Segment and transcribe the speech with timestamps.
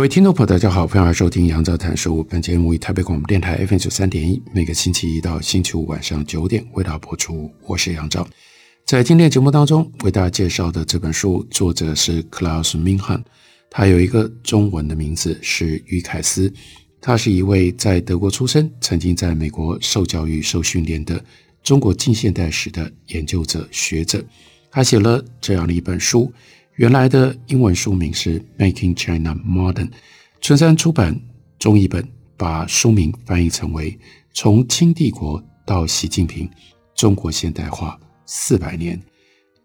[0.00, 2.24] 各位听众朋友，大家好，欢迎收听杨照谈书。
[2.24, 7.52] 本节目以台北广播电台 FM 九三点一，每个星期一到星期五晚上九点为大家播出。
[7.66, 8.26] 我是杨照，
[8.86, 13.22] 在今天节目当中为大家介绍的这本书，作者是 Klaus Minhan，
[13.68, 16.50] 他有一个中文的名字是于凯斯，
[16.98, 21.22] 他是一位在德国出生、曾经在美国受教育、受训练的
[21.62, 24.24] 中国近现代史的研究者、学者。
[24.70, 26.32] 他写了这样的一本书。
[26.80, 29.86] 原来的英文书名是《Making China Modern》，
[30.40, 31.14] 春山出版
[31.58, 32.02] 中译本，
[32.38, 33.92] 把书名翻译成为
[34.32, 36.48] 《从清帝国到习近平：
[36.94, 38.96] 中国现代化四百年》。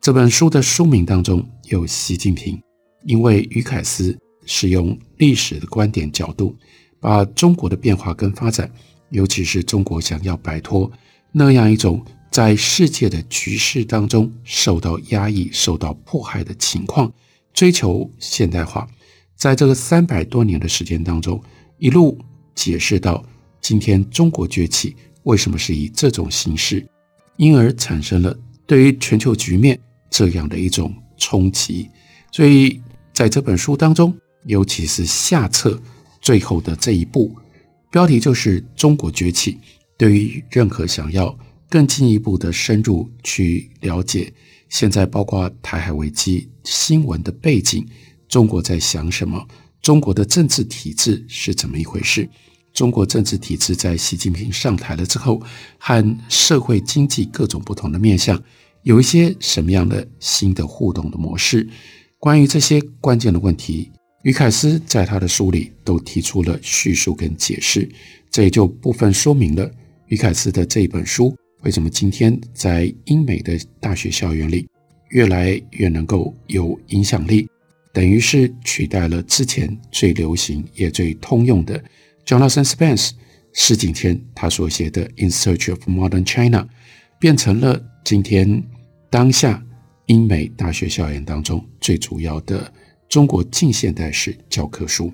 [0.02, 2.61] 这本书的书名当中有习近平，
[3.05, 4.13] 因为于凯斯
[4.45, 6.53] 是用历史的观点角度，
[6.99, 8.69] 把中国的变化跟发展，
[9.11, 10.91] 尤其是中国想要摆脱
[11.31, 12.05] 那样一种。
[12.36, 17.09] 在世界的局势当中受到压抑、受到迫害的情况，
[17.53, 18.86] 追求现代化，
[19.38, 21.42] 在这个三百多年的时间当中，
[21.77, 22.19] 一路
[22.53, 23.23] 解释到
[23.61, 26.86] 今天中国崛起为什么是以这种形式，
[27.38, 31.89] 因而产生了对于全球局面这样的一种冲击。
[32.33, 32.81] 所以
[33.14, 35.81] 在这本书当中，尤其是下册
[36.20, 37.33] 最后的这一步，
[37.89, 39.58] 标题就是“中国崛起”。
[39.97, 41.33] 对于任何想要
[41.69, 44.31] 更进一步的深入去了解，
[44.70, 47.86] 现在包括台海危机新闻的背景，
[48.27, 49.48] 中国在想什么？
[49.81, 52.27] 中国的政治体制是怎么一回事？
[52.73, 55.42] 中国政治体制在习近平上台了之后，
[55.77, 58.42] 和社会经济各种不同的面向，
[58.83, 61.70] 有一些什么样的新的互动的模式？
[62.20, 63.92] 关于这些关键的问题，
[64.23, 67.87] 于凯斯在他的书里都提出了叙述跟解释，
[68.30, 69.71] 这也就部分说明了
[70.08, 71.33] 于凯斯的这一本书。
[71.65, 74.67] 为什么今天在英美的大学校园里
[75.09, 77.49] 越来越能够有影响力？
[77.92, 81.83] 等于是取代了之前最流行也最通用的
[82.23, 83.11] Jonathan Spence
[83.53, 86.61] 施景天他所写的《In Search of Modern China》，
[87.20, 88.64] 变成了今天
[89.09, 89.64] 当下
[90.05, 92.71] 英美大学校园当中最主要的
[93.09, 95.11] 中国近现代史教科书。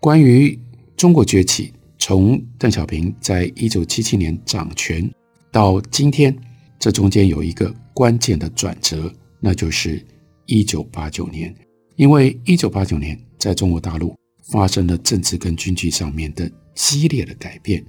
[0.00, 0.58] 关于
[0.96, 5.08] 中国崛起，从邓小平在一九七七年掌权。
[5.56, 6.36] 到今天，
[6.78, 10.04] 这中间有一个关键的转折，那就是
[10.44, 11.56] 一九八九年。
[11.94, 14.14] 因为一九八九年在中国大陆
[14.52, 17.82] 发生了政治跟经济上面的激烈的改变。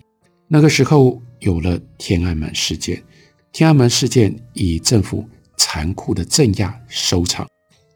[0.47, 3.03] 那个时候有了天安门事件，
[3.51, 7.45] 天安门事件以政府残酷的镇压收场，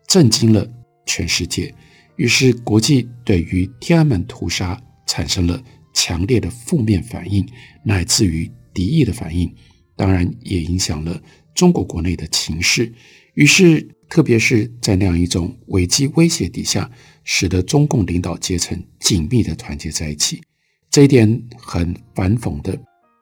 [0.05, 0.67] 震惊了
[1.05, 1.73] 全世界。
[2.17, 4.77] 于是国际对于天安门屠杀
[5.07, 7.47] 产生了强烈的负面反应，
[7.85, 8.51] 乃至于。
[8.73, 9.53] 敌意的反应，
[9.95, 11.21] 当然也影响了
[11.53, 12.91] 中国国内的情势。
[13.33, 16.91] 于是，特别是在那样一种危机威胁底下，
[17.23, 20.41] 使得中共领导阶层紧密的团结在一起。
[20.89, 22.77] 这一点很反讽的，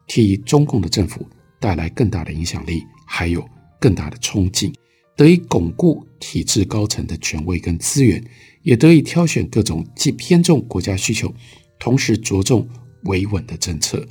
[0.07, 1.27] 替中共的政府
[1.59, 3.47] 带来更大的影响力，还有
[3.79, 4.73] 更大的冲劲，
[5.15, 8.23] 得以巩固体制高层的权威跟资源，
[8.63, 11.31] 也得以挑选各种既偏重国家需求，
[11.79, 12.67] 同时着重
[13.03, 14.03] 维稳的政策。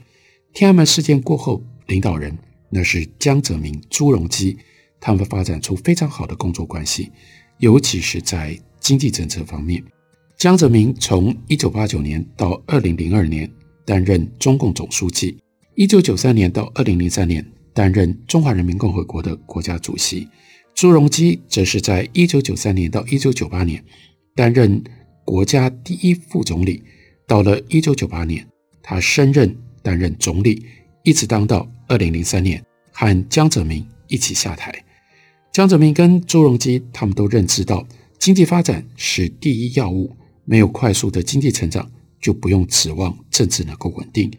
[0.54, 2.36] 天安门事件过后，领导人
[2.68, 4.56] 那是江泽民、朱镕基，
[4.98, 7.12] 他们发展出非常好的工作关系，
[7.58, 9.82] 尤其是在经济政策方面。
[10.36, 13.48] 江泽民从一九八九年到二零零二年
[13.84, 15.36] 担任中共总书记，
[15.76, 20.26] 一九九三年到二零零三年担任中华人民共和国的国家主席。
[20.74, 23.84] 朱镕基则是在一九九三年到一九九八年
[24.34, 24.82] 担任
[25.24, 26.82] 国家第一副总理，
[27.26, 28.44] 到了一九九八年，
[28.82, 29.56] 他升任。
[29.88, 30.66] 担任总理，
[31.02, 32.62] 一直当到二零零三年，
[32.92, 34.84] 和江泽民一起下台。
[35.50, 37.88] 江泽民跟朱镕基他们都认知到，
[38.18, 40.14] 经济发展是第一要务，
[40.44, 41.90] 没有快速的经济成长，
[42.20, 44.30] 就不用指望政治能够稳定。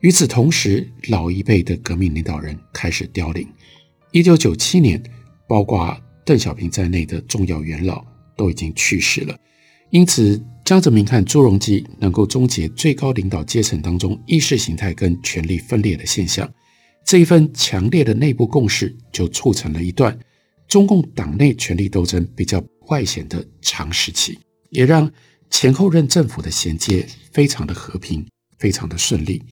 [0.00, 3.48] 与此同时，老一辈的革命领导人开始凋零。
[4.12, 5.02] 一九九七年，
[5.48, 8.04] 包括邓小平在内的重要元老
[8.36, 9.34] 都已经去世了，
[9.90, 10.42] 因此。
[10.62, 16.48] 江泽民和朱镕基能够终结最高领导阶层当中意识形态跟权力分裂的现象，
[17.04, 20.16] 这一份强烈的内部共识就促成了一段
[20.68, 24.38] 中共党内权力斗争比较外显的长时期，
[24.68, 25.10] 也让
[25.50, 28.24] 前后任政府的衔接非常的和平，
[28.56, 29.42] 非常的顺利。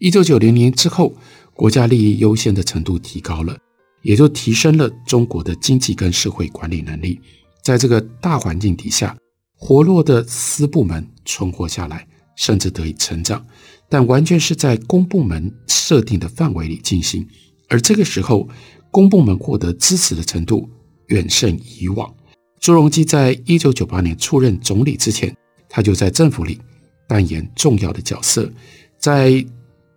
[0.00, 1.14] 一九九零年之后，
[1.52, 3.56] 国家利益优先的程度提高了，
[4.02, 7.20] 也就提升了中国的经济跟社会管理能力。
[7.62, 9.16] 在这个大环境底下，
[9.56, 12.06] 活络的私部门存活下来，
[12.36, 13.46] 甚至得以成长，
[13.88, 17.26] 但完全是在公部门设定的范围里进行。
[17.68, 18.48] 而这个时候，
[18.90, 20.68] 公部门获得支持的程度
[21.06, 22.14] 远胜以往。
[22.60, 25.34] 朱镕基在一九九八年出任总理之前，
[25.68, 26.60] 他就在政府里
[27.08, 28.50] 扮演重要的角色，
[28.98, 29.44] 在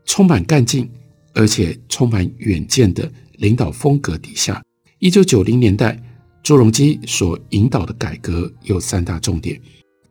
[0.05, 0.89] 充满干劲
[1.33, 4.63] 而且充满远见的领导风格底下，
[4.99, 6.01] 一九九零年代，
[6.47, 9.61] 朱镕基所引导的改革有三大重点：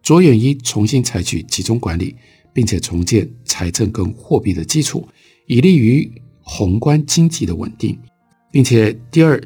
[0.02, 2.14] 着眼于重新采取集中管理，
[2.52, 5.08] 并且重建财政跟货币的基础，
[5.46, 6.12] 以利于
[6.42, 7.98] 宏观经济的稳定。
[8.52, 9.42] 并且，第二，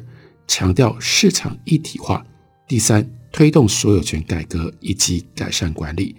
[0.49, 2.21] 强调市场一体化；
[2.67, 6.17] 第三，推动所有权改革以及改善管理。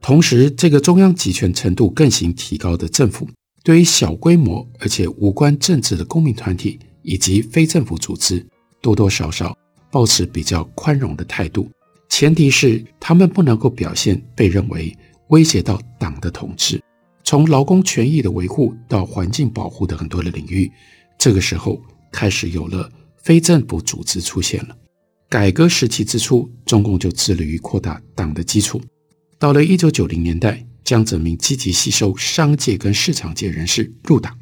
[0.00, 3.28] 同时，这个中央集权程度更行提高的政府，
[3.64, 8.46] 对于小规模而且无关政治的公民团体以及非政府组织，
[8.80, 9.56] 多多少少
[9.92, 11.70] 抱持比较宽容的态度，
[12.08, 14.92] 前提是他们不能够表现被认为
[15.28, 16.82] 威胁到党的统治。
[17.22, 20.68] 从劳工权益的维护到环境保护的很多的领域，
[21.16, 21.80] 这个时候。
[22.14, 22.92] 开始有了
[23.22, 24.76] 非政府组织出现了。
[25.30, 28.78] 改革时期之初，中共就致力于扩大党的基础。
[29.38, 34.38] 到了一九九零年代，江泽民积极吸收商界跟市场界人士入党，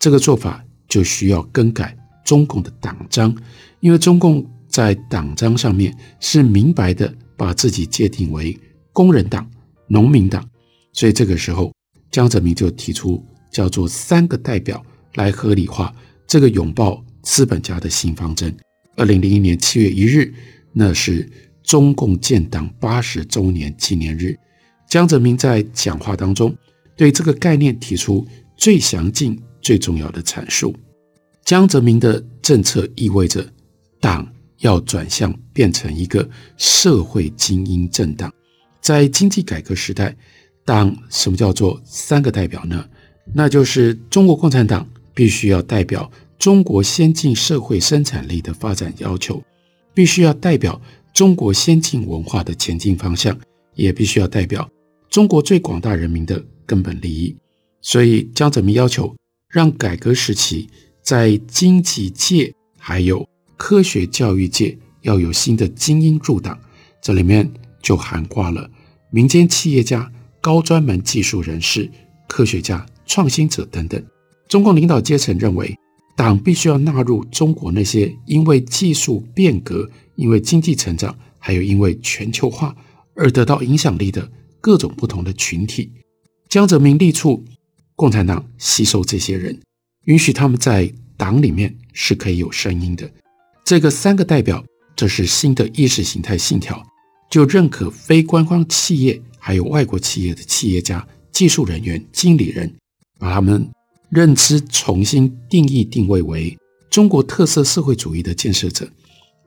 [0.00, 3.32] 这个做法就需要更改中共的党章，
[3.78, 8.58] 因为中共在党章上面是明白的把自己界定为
[8.92, 9.48] 工人党、
[9.86, 10.44] 农民党，
[10.92, 11.72] 所以这个时候
[12.10, 14.84] 江泽民就提出叫做“三个代表”
[15.14, 15.94] 来合理化
[16.26, 17.00] 这个拥抱。
[17.24, 18.52] 资本家的新方针。
[18.96, 20.34] 二零零一年七月一日，
[20.72, 21.30] 那是
[21.62, 24.36] 中共建党八十周年纪念日。
[24.88, 26.52] 江泽民在讲话当中
[26.96, 28.26] 对这个概念提出
[28.56, 30.74] 最详尽、最重要的阐述。
[31.44, 33.48] 江泽民的政策意味着
[34.00, 34.28] 党
[34.62, 38.32] 要转向变成一个社会精英政党。
[38.80, 40.16] 在经济改革时代，
[40.64, 42.84] 党什么叫做三个代表呢？
[43.32, 46.10] 那就是中国共产党必须要代表。
[46.38, 49.40] 中国先进社会生产力的发展要求，
[49.94, 50.82] 必须要代表
[51.14, 53.38] 中国先进文化的前进方向，
[53.76, 54.68] 也必须要代表
[55.08, 57.36] 中国最广大人民的根本利益。
[57.80, 59.14] 所以，江泽民要求
[59.48, 60.68] 让改革时期
[61.00, 63.24] 在经济界还有
[63.64, 66.58] 科学教育界要有新的精英入党，
[67.00, 67.48] 这里面
[67.80, 68.68] 就涵盖了
[69.12, 70.10] 民间企业家、
[70.40, 71.88] 高专门技术人士、
[72.28, 74.04] 科学家、创新者等等。
[74.48, 75.72] 中共领导阶层认为。
[76.16, 82.76] 党必须要纳入中国那些因为技术变革、因为经济成长，还有因为全球化
[83.14, 84.30] 而得到影响力的
[84.60, 85.90] 各种不同的群体。
[86.50, 87.44] 江泽民力促
[87.94, 89.58] 共产党吸收这些人，
[90.04, 93.08] 允许他们在党里面是可以有声音的。
[93.64, 94.64] 这个三个代表，
[94.94, 96.82] 这是新的意识形态信条，
[97.30, 102.72] 就认可非官方企业还有外国企业的企业家、技术人员、经理人，
[103.18, 103.68] 把他们。
[104.14, 106.54] 认知重新定义定位为
[106.90, 108.86] 中国特色社会主义的建设者。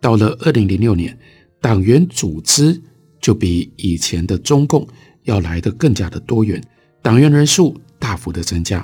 [0.02, 1.16] 到了二零零六年，
[1.62, 2.82] 党员组织
[3.22, 4.88] 就比以前的中共
[5.26, 6.60] 要来得更加的多元，
[7.04, 8.84] 党员人数大幅的增加，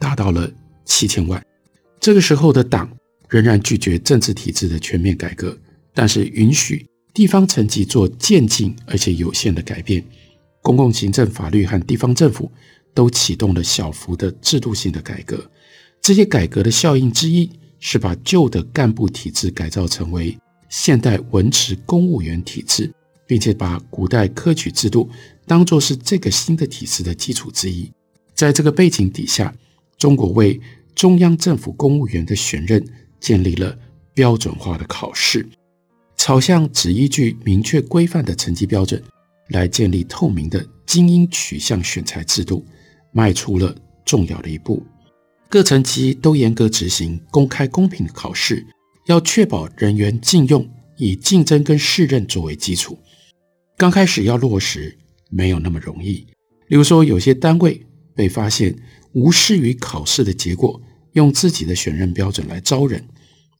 [0.00, 0.50] 达到了
[0.86, 1.44] 七千万。
[2.00, 2.90] 这个时候的党
[3.28, 5.58] 仍然拒绝政治体制的全面改革，
[5.94, 10.04] 但是允许地方层级做渐进而且有限的改变，
[10.62, 12.50] 公共行政、法律和地方政府。
[12.94, 15.48] 都启动了小幅的制度性的改革，
[16.02, 20.36] 这些改革的效应之一是把旧的干部体制改造成为
[20.68, 22.92] 现代文职公务员体制，
[23.24, 25.08] 并且把古代科举制度
[25.46, 27.88] 当作是这个新的体制的基础之一。
[28.34, 29.54] 在这个背景底下，
[29.96, 30.60] 中国为
[30.96, 32.84] 中央政府公务员的选任
[33.20, 33.78] 建立了
[34.14, 35.48] 标准化的考试，
[36.16, 39.02] 朝向只依据明确规范的成绩标准
[39.48, 42.64] 来建立透明的精英取向选材制度。
[43.10, 44.84] 迈出了重要的一步，
[45.48, 48.64] 各层级都严格执行公开公平的考试，
[49.06, 52.98] 要确保人员进用，以竞争跟适任作为基础。
[53.78, 54.96] 刚开始要落实
[55.30, 56.26] 没有那么容易，
[56.68, 57.84] 例如说有些单位
[58.14, 58.76] 被发现
[59.12, 60.80] 无视于考试的结果，
[61.12, 63.06] 用自己的选任标准来招人。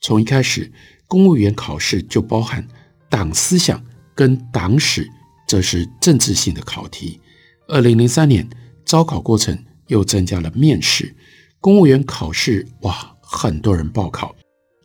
[0.00, 0.70] 从一开始，
[1.06, 2.66] 公务员考试就包含
[3.08, 5.08] 党思想跟党史，
[5.46, 7.20] 这是政治性的考题。
[7.68, 8.48] 二零零三年。
[8.88, 11.14] 招考过程又增加了面试，
[11.60, 14.34] 公务员考试哇，很多人报考。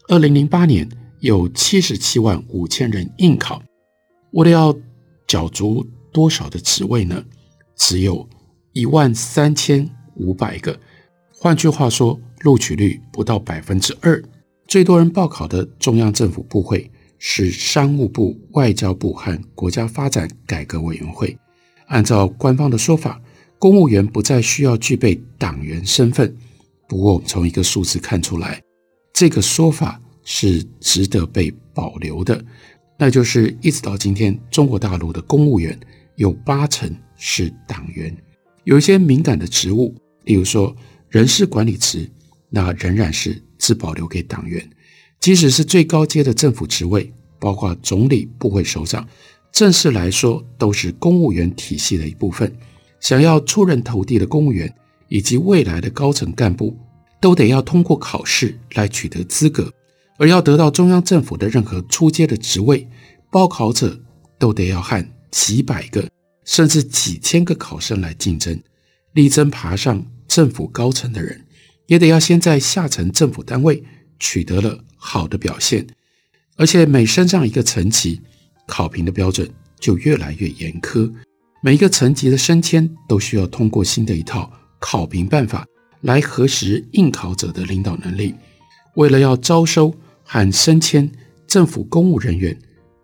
[0.09, 0.85] 二零零八年
[1.21, 3.63] 有七十七万五千人应考，
[4.33, 4.75] 为了要
[5.25, 7.23] 角逐多少的职位呢？
[7.77, 8.27] 只有
[8.73, 10.77] 一万三千五百个。
[11.31, 14.23] 换句话说，录取率不到百分之二。
[14.67, 21.37] 最多人报考的中央政府部会是商务部、外交部和国家发展改革委员会。
[21.87, 23.21] 按照官方的说法，
[23.59, 26.35] 公务员不再需要具备党员身份。
[26.87, 28.61] 不过，我们从一个数字看出来，
[29.13, 32.43] 这个说法是值得被保留的。
[32.97, 35.77] 那就是一直到今天，中国大陆的公务员
[36.15, 38.15] 有八成是党员。
[38.63, 40.73] 有一些敏感的职务，例如说
[41.09, 42.09] 人事管理职，
[42.55, 44.63] 那仍然是只保留给党员。
[45.19, 49.07] 即使是最高阶的政府职位，包括总理、部会首长。
[49.51, 52.55] 正式来说，都是公务员体系的一部分。
[52.99, 54.71] 想要出人头地的公务员
[55.07, 56.77] 以及未来的高层干部，
[57.19, 59.71] 都得要通过考试来取得资格。
[60.17, 62.87] 而要得到中央政府的任何出阶的职位，
[63.31, 63.99] 报考者
[64.37, 66.07] 都得要和几百个
[66.45, 68.61] 甚至几千个考生来竞争。
[69.13, 71.42] 力争爬上政府高层的人，
[71.87, 73.83] 也得要先在下层政府单位
[74.19, 75.85] 取得了好的表现。
[76.55, 78.21] 而且每升上一个层级，
[78.67, 79.49] 考评的标准
[79.79, 81.11] 就越来越严苛，
[81.61, 85.65] 每一个层级的升迁都需要通过新的一套考评办法
[86.01, 88.35] 来核实应考者的领导能力。
[88.95, 91.09] 为了要招收和升迁
[91.47, 92.57] 政府公务人员，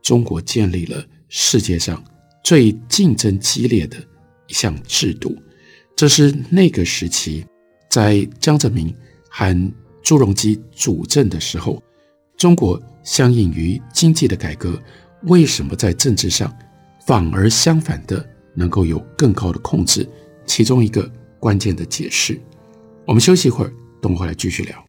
[0.03, 2.03] 中国建立了世界上
[2.43, 3.98] 最竞争激烈的
[4.48, 5.36] 一项制度。
[5.95, 7.43] 这是那个时期
[7.89, 8.93] 在江泽民
[9.29, 11.81] 喊朱镕基主政的时候，
[12.38, 14.79] 中国相应于经济的改革。
[15.24, 16.50] 为什么在政治上
[17.05, 20.08] 反而相反的能够有更高的控制？
[20.46, 22.39] 其中一个关键的解释。
[23.05, 24.88] 我们休息一会儿，等会来继续聊。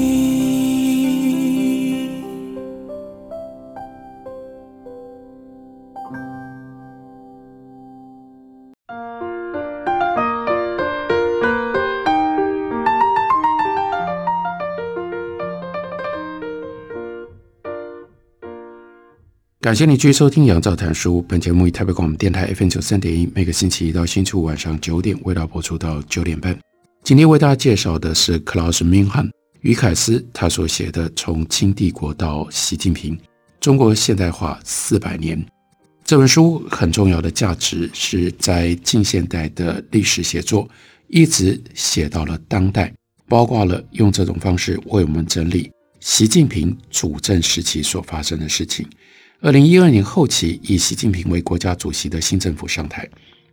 [19.61, 21.21] 感谢你继续收听《杨照谈书》。
[21.27, 26.57] 本节目以台北广播电台 FM 九三点一，每个星期一到星期五晚上九点，为大家播出到九点半。
[27.03, 33.15] 今天为大家介绍的是克劳斯·明翰于凯斯他所写的《从清帝国到习近平：
[33.59, 35.37] 中国现代化四百年》
[36.03, 36.67] 这本书。
[36.67, 40.67] 很重要的价值是在近现代的历史写作，
[41.07, 42.91] 一直写到了当代，
[43.27, 48.87] 包括了用这种方式为我们整理习近平主政时期所发生的事情。
[49.43, 53.09] 二零一二年后期，以习近平为国家主席的新政府上台。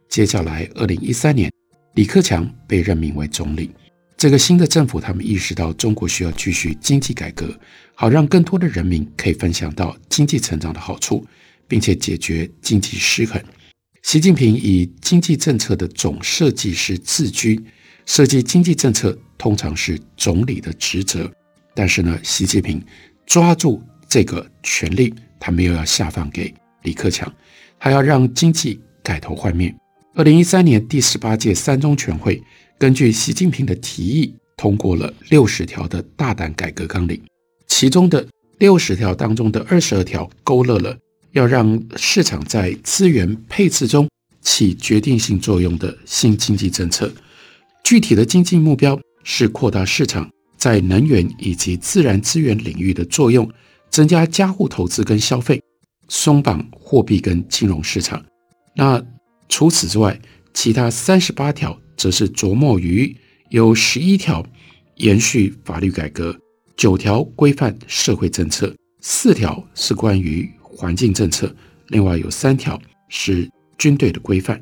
[0.07, 1.51] 接下来，二零一三年，
[1.95, 3.71] 李克强被任命为总理。
[4.15, 7.59] 这个新的政府，他们意识到中国需要继续经济改革，
[7.95, 11.27] 好让更多的人民可以分享到经济成长的好处，
[11.67, 13.43] 并且解决经济失衡。
[14.03, 17.59] 习近平以经济政策的总设计师自居，
[18.05, 21.33] 设计经济政策通常是总理的职责。
[21.75, 22.79] 但是呢，习近平
[23.25, 25.15] 抓住这个权力。
[25.39, 26.53] 他没有要下放给
[26.83, 27.33] 李克强，
[27.79, 29.75] 他要让经济改头换面。
[30.15, 32.43] 二零一三年第十八届三中全会
[32.79, 37.23] 根据习近平的提议，通过了六十条的大胆改革纲领，
[37.67, 38.27] 其中的
[38.59, 40.97] 六十条当中的二十二条勾勒了
[41.33, 44.09] 要让市场在资源配置中
[44.41, 47.13] 起决定性作用的新经济政策。
[47.85, 53.49] 具体的经济目标是扩大市场在能源以及自然资源领域的作用，
[53.91, 55.63] 增加家户投资跟消费，
[56.09, 58.25] 松绑货币跟金融市场。
[58.75, 59.03] 那
[59.49, 60.21] 除此之外，
[60.55, 63.17] 其他三十八条则是琢磨于
[63.51, 64.45] 有十一条
[64.97, 66.37] 延续法律改革，
[66.77, 71.55] 九条规范社会政策，四条是关于环境政策，
[71.89, 74.61] 另外有三条是军队的规范。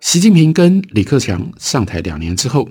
[0.00, 2.68] 习近平跟李克强上台两年之后，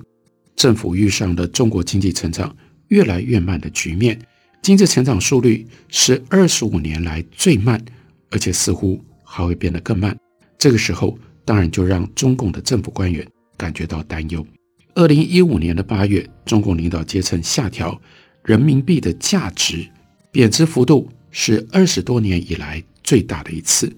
[0.56, 2.54] 政府遇上了中国经济成长
[2.88, 4.18] 越来越慢的局面，
[4.62, 7.82] 经济成长速率是二十五年来最慢，
[8.30, 10.16] 而且似乎还会变得更慢。
[10.58, 14.46] 这个时候，当然就让中共的政府官员感觉到担忧。
[14.94, 17.98] 二零一五年的八月，中共领导阶层下调
[18.44, 19.86] 人民币的价值，
[20.32, 23.90] 贬值幅度是二十多年以来最大的一次，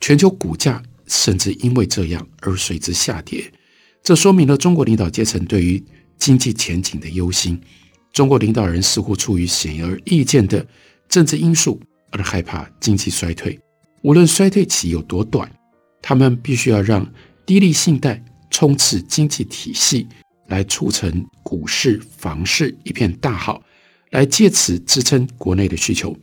[0.00, 3.44] 全球股价甚至因为这样而随之下跌。
[4.02, 5.82] 这说明了中国领导阶层对于
[6.16, 7.60] 经济前景的忧心。
[8.16, 10.66] 中国领导人似乎出于显而易见的
[11.06, 11.78] 政治因素
[12.10, 13.60] 而害怕经济衰退，
[14.00, 15.46] 无论衰退期有多短。
[16.00, 17.06] 他们必须要让
[17.44, 20.08] 低利信贷充斥经济体系，
[20.46, 23.62] 来促成股市、房市一片大好，
[24.12, 26.16] 来借此支撑国内的需求。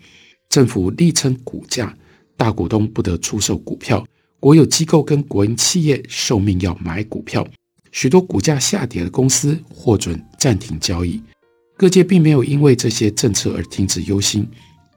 [0.50, 1.96] 政府力撑股价，
[2.36, 4.04] 大股东不得出售股票，
[4.40, 7.48] 国有机构跟国营企业受命要买股票，
[7.92, 11.22] 许多股价下跌的公司获准暂停交易。
[11.76, 14.48] 各界并没有因为这些政策而停止忧心，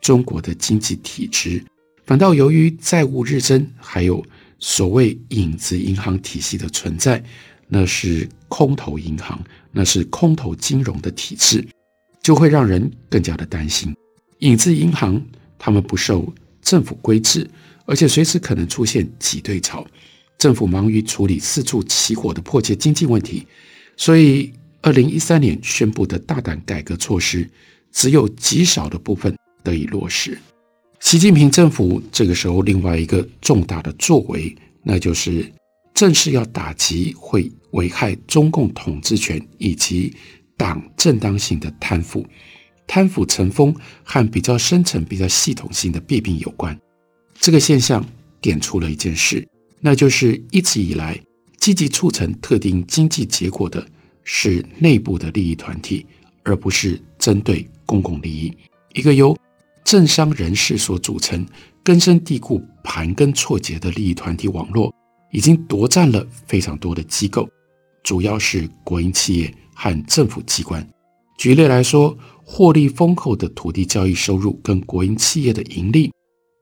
[0.00, 1.64] 中国的经济体制
[2.04, 4.24] 反倒由于债务日增，还有。
[4.58, 7.22] 所谓影子银行体系的存在，
[7.68, 9.38] 那是空头银行，
[9.70, 11.62] 那是空头金融的体制，
[12.22, 13.94] 就会让人更加的担心。
[14.38, 15.22] 影子银行
[15.58, 17.46] 他们不受政府规制，
[17.84, 19.86] 而且随时可能出现挤兑潮。
[20.38, 23.46] 政府忙于处理四处起火的迫切经济问题，
[23.98, 24.50] 所以
[24.86, 27.50] 二零一三年宣布的大胆改革措施，
[27.90, 30.38] 只有极少的部分得以落实。
[31.00, 35.44] 习近平政府这个时候另外一个重大的作为，那就是
[35.92, 40.14] 正式要打击会危害中共统治权以及
[40.56, 42.24] 党正当性的贪腐。
[42.86, 46.78] 贪腐成风和比较深层、比较系统性的弊病有关。
[47.40, 48.06] 这个现象
[48.40, 49.44] 点出了一件事，
[49.80, 51.20] 那就是一直以来
[51.58, 53.84] 积极促成特定经济结果的
[54.28, 56.04] 是内部的利益团体，
[56.42, 58.52] 而不是针对公共利益。
[58.92, 59.36] 一个由
[59.84, 61.46] 政商人士所组成、
[61.84, 64.92] 根深蒂固、盘根错节的利益团体网络，
[65.30, 67.48] 已经夺占了非常多的机构，
[68.02, 70.84] 主要是国营企业和政府机关。
[71.38, 76.10] 举例来说，获利丰厚的土地交易收入跟国营企业的盈利，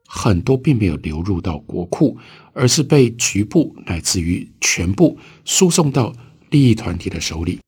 [0.07, 2.19] 很多并没有流入到国库，
[2.53, 6.13] 而是被局部乃至于全部输送到
[6.55, 7.61] 利益团体的手里。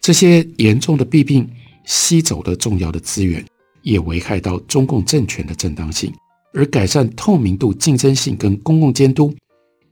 [0.00, 1.48] 这些严重的弊病
[1.84, 3.44] 吸走了重要的资源。
[3.82, 6.12] 也危害到中共政权的正当性，
[6.52, 9.34] 而改善透明度、竞争性跟公共监督，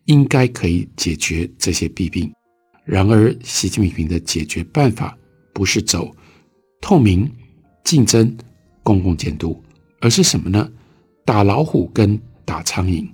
[0.04, 2.30] 应该可以解决这些弊病。
[2.84, 5.16] 然而，习近平的解决办法
[5.54, 6.14] 不是走
[6.80, 7.30] 透明、
[7.84, 8.36] 竞争、
[8.82, 9.62] 公共监督，
[10.00, 10.68] 而是什么呢？
[11.24, 13.08] 打老虎跟打苍蝇。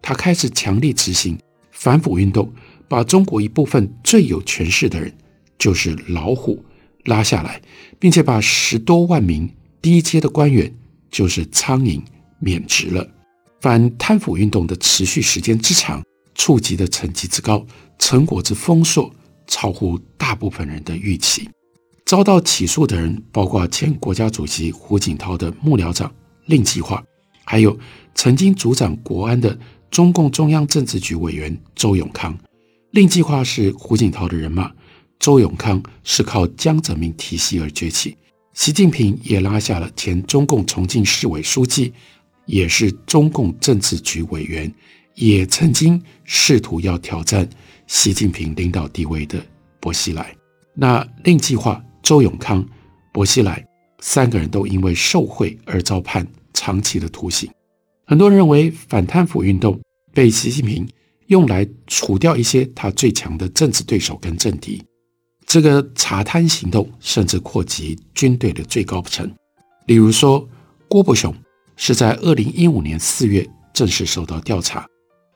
[0.00, 1.36] 他开始强力执行
[1.72, 2.52] 反腐运动，
[2.88, 5.12] 把中国一部分最有权势的人，
[5.58, 6.64] 就是老虎
[7.04, 7.60] 拉下来，
[7.98, 9.48] 并且把十多万名。
[9.80, 10.74] 低阶的官员
[11.08, 12.02] 就是苍蝇，
[12.40, 13.08] 免职了。
[13.60, 16.02] 反贪腐运动的持续时间之长，
[16.34, 17.64] 触及的层级之高，
[17.96, 19.08] 成果之丰硕，
[19.46, 21.48] 超乎大部分人的预期。
[22.04, 26.12] 遭到起诉的人，包括前国家主席胡锦涛的幕僚长
[26.46, 27.02] 令计划，
[27.44, 27.78] 还有
[28.16, 29.56] 曾经主掌国安的
[29.92, 32.36] 中共中央政治局委员周永康。
[32.90, 34.72] 令计划是胡锦涛的人马，
[35.18, 38.16] 周永康是靠江泽民提携而崛起。
[38.54, 41.92] 习近平也拉下了前中共重庆市委书记，
[42.46, 44.72] 也是中共政治局委员，
[45.14, 47.48] 也曾经试图要挑战
[47.86, 49.44] 习近平领导地位的
[49.80, 50.34] 薄熙来。
[50.74, 52.66] 那令计划、周永康、
[53.12, 53.64] 薄熙来
[54.00, 57.50] 三个人都因为受贿而遭判长期的徒刑。
[58.06, 59.78] 很多人认为反贪腐运动
[60.14, 60.88] 被习近平
[61.28, 64.82] 用来除掉一些他最强的政治对手跟政敌。
[65.46, 69.30] 这个查贪行动甚至扩及军队的最高层，
[69.86, 70.46] 例如说，
[70.88, 71.34] 郭伯雄
[71.76, 74.86] 是在二零一五年四月正式受到调查，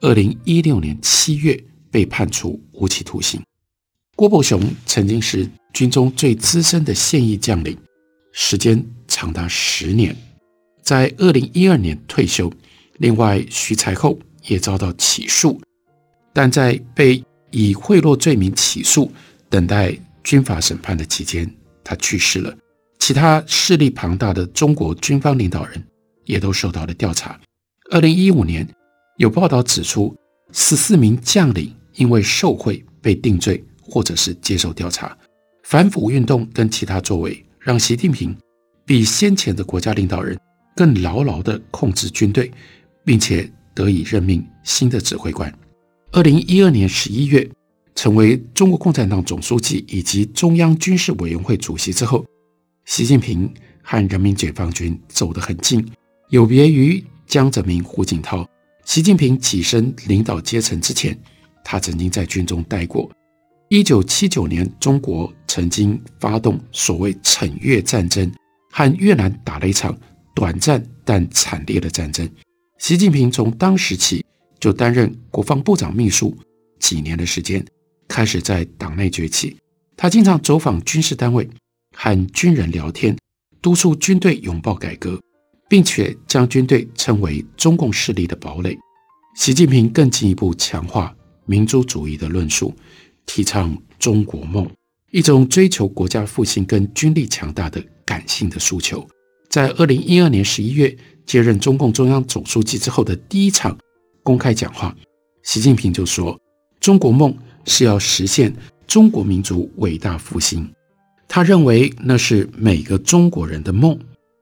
[0.01, 3.41] 二零一六年七月被判处无期徒刑。
[4.15, 7.75] 郭伯雄曾经是军中最资深的现役将领，
[8.31, 10.15] 时间长达十年。
[10.83, 12.51] 在二零一二年退休。
[12.99, 15.59] 另外，徐才厚也遭到起诉，
[16.33, 19.11] 但在被以贿赂罪名起诉、
[19.49, 21.49] 等待军法审判的期间，
[21.83, 22.53] 他去世了。
[22.99, 25.83] 其他势力庞大的中国军方领导人
[26.25, 27.39] 也都受到了调查。
[27.91, 28.67] 二零一五年，
[29.17, 30.15] 有报道指出，
[30.51, 35.15] 十四名将领因为受贿被定罪，或者是接受调查。
[35.63, 38.35] 反腐运动跟其他作为，让习近平
[38.85, 40.39] 比先前的国家领导人
[40.75, 42.51] 更牢牢地控制军队。
[43.05, 45.53] 并且得以任命新的指挥官。
[46.15, 47.49] 二零一二年十一月，
[47.95, 52.23] 成为中国共产党总书记以及中央军事委员会主席之后，
[52.85, 55.83] 习近平和人民解放军走得很近。
[56.29, 58.47] 有别于江泽民、胡锦涛，
[58.85, 61.19] 习近平跻身领导阶层之前，
[61.65, 63.09] 他曾经在军中待过。
[63.69, 68.31] 一九七九年，中国曾经发动所谓惩越战争，
[68.69, 69.97] 和越南打了一场
[70.35, 72.29] 短暂但惨烈的战争。
[72.77, 74.23] 习近平从当时起
[74.63, 76.33] 就担任国防部长秘书，
[76.79, 77.61] 几年的时间
[78.07, 79.57] 开始在党内崛起。
[79.97, 81.45] 他经常走访军事单位，
[81.93, 83.13] 和军人聊天，
[83.61, 85.19] 督促军队拥抱改革，
[85.67, 88.79] 并且将军队称为中共势力的堡垒。
[89.35, 91.13] 习近平更进一步强化
[91.45, 92.73] 民族主义的论述，
[93.25, 94.65] 提倡中国梦，
[95.11, 99.05] 一种追求国家复兴跟军力强大的感性的诉求。
[99.49, 100.97] 在二零一二年十一月。
[101.25, 103.77] 接任中共中央总书记之后的第一场
[104.23, 104.95] 公开讲话，
[105.43, 106.39] 习近平就说
[106.79, 108.55] ：“中国梦是要实现
[108.87, 110.73] 中国民族伟大复兴。”
[111.27, 113.99] 他认为那是每个中国人的梦。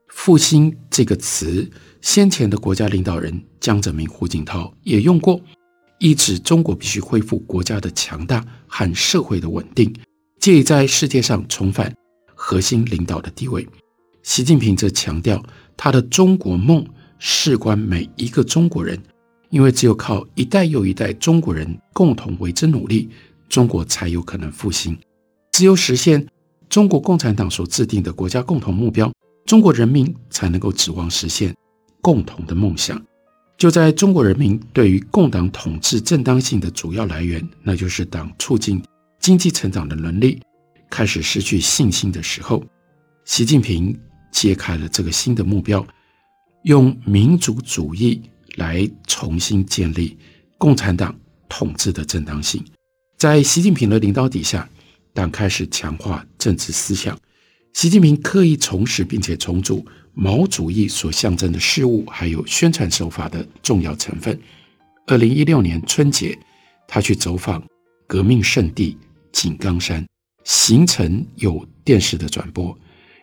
[0.08, 1.68] 复兴这个词，
[2.02, 5.40] 先前的国家领导人江泽民、胡锦涛也用过，
[5.98, 9.90] 意指中国必须恢复国家的强大和社会的稳定，
[10.38, 11.92] 借以在世界上重返
[12.34, 13.66] 核心领导的地位。
[14.22, 15.42] 习近平则强调，
[15.78, 16.86] 他的中国梦
[17.18, 19.02] 事关每一个中国人，
[19.52, 23.08] 因为只有靠一代又一代中国人共同为之努力，
[23.50, 24.98] 中国才有可能复兴。
[25.52, 26.26] 只有实现
[26.70, 29.12] 中国共产党所制定的国家共同目标，
[29.44, 31.54] 中国人民才能够指望实现
[32.00, 33.00] 共同的梦想。
[33.58, 38.82] 就在中国人民对于共党统治正当性的主要来源，那就是党促进
[39.20, 40.40] 经济成长的能力，
[40.88, 42.64] 开始失去信心的时候，
[43.24, 43.96] 习近平。
[44.32, 45.86] 揭开了这个新的目标，
[46.62, 48.22] 用民族主义
[48.56, 50.16] 来重新建立
[50.58, 51.14] 共产党
[51.48, 52.64] 统治的正当性。
[53.18, 54.68] 在习近平的领导底下，
[55.14, 57.18] 党开始强化政治思想。
[57.72, 64.38] 习近平刻意重拾并且重组毛主义所象征的事物，还有宣传手法的重要成分。
[65.06, 66.38] 二零一六年春节，
[66.86, 67.62] 他去走访
[68.06, 68.96] 革命圣地
[69.32, 70.06] 井冈山，
[70.44, 72.76] 行程有电视的转播。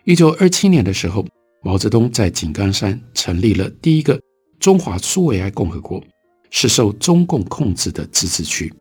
[0.04, 1.26] 一九二七年的时候，
[1.62, 4.20] 毛泽东在井冈山成立了第一个
[4.60, 6.04] 中华苏维埃共和国，
[6.52, 8.72] 是受中共控制的自治区。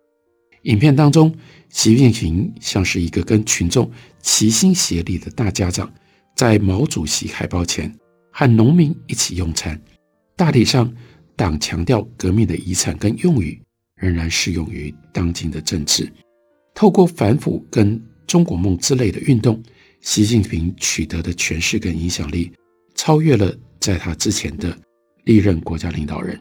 [0.62, 1.33] 影片当中，
[1.69, 5.91] 习近平像是一个跟群众齐心协力的大家长，
[6.37, 7.95] 在毛主席海报前
[8.33, 9.81] 和农民一起用餐。
[10.37, 10.93] 大体上，
[11.37, 13.61] 党强调革命的遗产跟用语
[13.97, 16.11] 仍然适用于当今的政治。
[16.75, 19.62] 透过反腐跟中国梦之类的运动。
[20.01, 22.53] 习近平取得的权势跟影响力，
[22.95, 24.79] 超越了在他之前的
[25.24, 26.38] 历任国家领导人。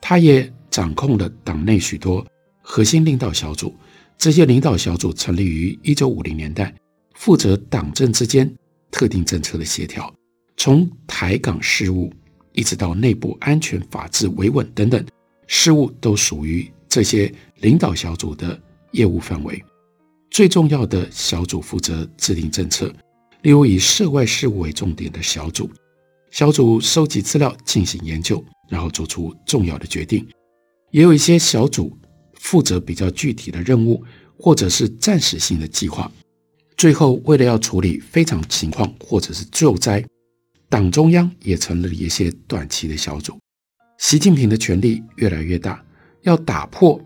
[0.00, 2.26] 他也掌控了党内许多
[2.60, 3.74] 核心领导小组。
[4.18, 6.72] 这些领导小组成立于一九五零年代，
[7.14, 8.48] 负责党政之间
[8.90, 10.12] 特定政策的协调，
[10.56, 12.12] 从台港事务
[12.52, 15.04] 一直到内部安全、法治、维稳等等
[15.48, 18.60] 事务，都属于这些领导小组的
[18.92, 19.60] 业务范围。
[20.30, 22.94] 最重要的小组负责制定政策，
[23.42, 25.68] 例如以涉外事务为重点的小组，
[26.32, 30.26] 小组收集资料进行研究，然后做出重要的决定。
[30.90, 31.94] 也有一些小组
[32.32, 34.02] 负责比较具体的任务，
[34.38, 36.10] 或者是暂时性的计划。
[36.74, 40.02] 最后，为了要处理非常情况或者是救灾，
[40.70, 43.38] 党中央也成立了一些短期的小组。
[43.98, 45.84] 习近平的权力越来越大，
[46.22, 46.98] 要打破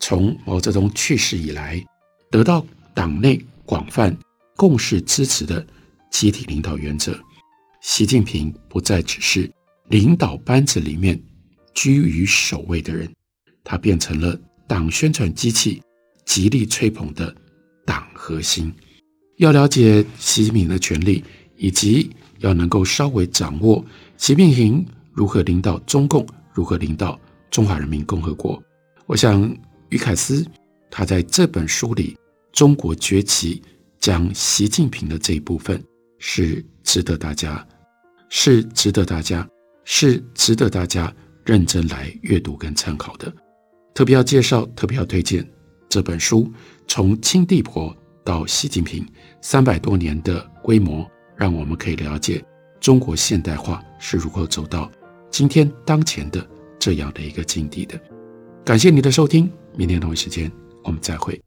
[0.00, 1.80] 从毛泽东去世以来。
[2.32, 4.16] 得到党内广泛
[4.56, 5.64] 共识支持的
[6.10, 7.16] 集体领导原则，
[7.82, 9.50] 习近平不再只是
[9.88, 11.20] 领导班子里面
[11.74, 13.12] 居于首位的人，
[13.64, 15.82] 他变成了党宣传机器
[16.24, 17.34] 极力吹捧的
[17.84, 18.72] 党核心。
[19.38, 21.24] 要了解习近平的权力，
[21.56, 23.84] 以及要能够稍微掌握
[24.16, 27.18] 习近平如何领导中共，如何领导
[27.50, 28.62] 中华人民共和国，
[29.06, 29.42] 我想
[29.88, 30.46] 于凯斯
[30.88, 32.16] 他在这本书里。
[32.52, 33.62] 中国崛起
[33.98, 35.82] 讲习近平的这一部分
[36.18, 37.66] 是值得大家，
[38.34, 39.46] 是值得大家
[39.84, 41.14] 是值得大家
[41.44, 43.30] 认真来阅读跟参考的。
[43.92, 45.46] 特别要介绍，特别要推荐
[45.86, 46.50] 这本书，
[46.88, 49.06] 从清帝国到习近平
[49.42, 52.42] 三百多年的规模，让我们可以了解
[52.80, 54.90] 中国现代化是如何走到
[55.30, 56.44] 今天当前的
[56.78, 58.00] 这样的一个境地的。
[58.64, 60.50] 感谢你的收听，明天同一时间
[60.82, 61.38] 我们再会。